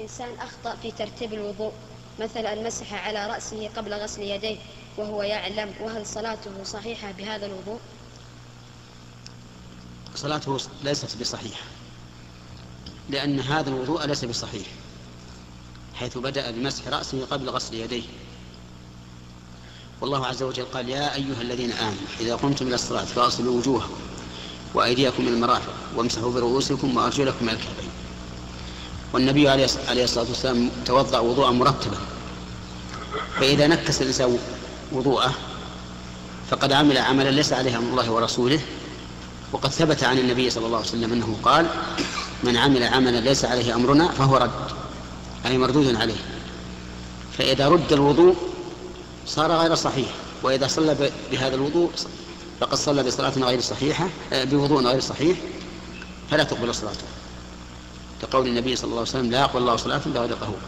[0.00, 1.72] إنسان أخطأ في ترتيب الوضوء
[2.20, 4.56] مثلا مسح على رأسه قبل غسل يديه
[4.96, 7.78] وهو يعلم وهل صلاته صحيحة بهذا الوضوء؟
[10.14, 11.62] صلاته ليست بصحيحة
[13.10, 14.66] لأن هذا الوضوء ليس بصحيح
[15.94, 18.04] حيث بدأ بمسح رأسه قبل غسل يديه.
[20.00, 23.96] والله عز وجل قال يا أيها الذين آمنوا إذا قمتم إلى الصلاة فأصلوا وجوهكم
[24.74, 27.90] وأيديكم إلى المرافق وامسحوا برؤوسكم وأرجلكم إلى الكعبين.
[29.12, 29.64] والنبي عليه
[30.04, 31.96] الصلاة والسلام توضأ وضوءا مرتبا.
[33.40, 34.38] فإذا نكس الإنسان
[34.92, 35.34] وضوءه
[36.50, 38.60] فقد عمل عملا ليس عليه أمر الله ورسوله
[39.52, 41.66] وقد ثبت عن النبي صلى الله عليه وسلم أنه قال
[42.44, 44.50] من عمل عملا ليس عليه أمرنا فهو رد
[45.46, 46.16] أي مردود عليه.
[47.38, 48.36] فإذا رد الوضوء
[49.26, 50.08] صار غير صحيح
[50.42, 51.90] وإذا صلى بهذا الوضوء
[52.60, 55.38] فقد صلى بصلاة غير صحيحة آه، بوضوء غير صحيح
[56.30, 57.04] فلا تقبل صلاته.
[58.22, 60.58] كقول النبي صلى الله عليه وسلم لا يقبل الله صلاة بغير طهور